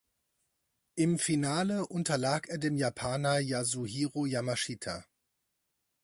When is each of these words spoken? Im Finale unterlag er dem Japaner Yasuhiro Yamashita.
Im 0.95 1.19
Finale 1.19 1.85
unterlag 1.85 2.47
er 2.49 2.57
dem 2.57 2.75
Japaner 2.75 3.37
Yasuhiro 3.37 4.25
Yamashita. 4.25 5.05